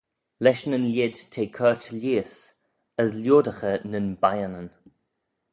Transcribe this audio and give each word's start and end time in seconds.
Lesh 0.43 0.63
nyn 0.69 0.89
lheid 0.93 1.15
t'eh 1.31 1.49
coyrt 1.57 1.85
lheihys, 1.99 2.35
as 3.01 3.09
leodaghey 3.21 3.79
nyn 3.91 4.07
bianyn. 4.21 4.69